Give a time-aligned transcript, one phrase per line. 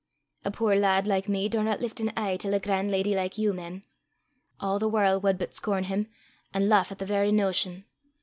[0.43, 3.53] A puir lad like me daurna lift an ee till a gran' leddy like you,
[3.53, 3.83] mem.
[4.59, 6.07] A' the warl' wad but scorn him,
[6.55, 7.85] an' lauch at the verra notion.